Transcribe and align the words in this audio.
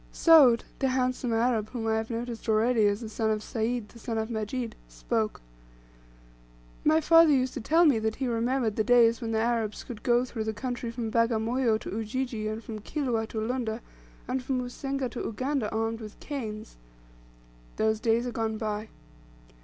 Soud, 0.11 0.63
the 0.79 0.87
handsome 0.87 1.31
Arab 1.31 1.69
whom 1.69 1.85
I 1.85 1.97
have 1.97 2.09
noticed 2.09 2.49
already 2.49 2.87
as 2.87 3.01
the 3.01 3.07
son 3.07 3.29
of 3.29 3.43
Sayd 3.43 3.89
the 3.89 3.99
son 3.99 4.17
of 4.17 4.31
Majid, 4.31 4.75
spoke: 4.87 5.41
"My 6.83 6.99
father 6.99 7.29
used 7.29 7.53
to 7.53 7.61
tell 7.61 7.85
me 7.85 7.99
that 7.99 8.15
he 8.15 8.27
remembered 8.27 8.77
the 8.77 8.83
days 8.83 9.21
when 9.21 9.29
the 9.29 9.37
Arabs 9.37 9.83
could 9.83 10.01
go 10.01 10.25
through 10.25 10.45
the 10.45 10.55
country 10.55 10.89
from 10.89 11.11
Bagamoyo 11.11 11.77
to 11.81 11.91
Ujiji, 11.95 12.47
and 12.47 12.63
from 12.63 12.79
Kilwa 12.79 13.27
to 13.27 13.39
Lunda, 13.39 13.79
and 14.27 14.41
from 14.41 14.61
Usenga 14.61 15.07
to 15.11 15.19
Uganda 15.21 15.69
armed 15.71 15.99
with 16.01 16.19
canes. 16.19 16.77
Those 17.75 17.99
days 17.99 18.25
are 18.25 18.31
gone 18.31 18.57
by. 18.57 18.89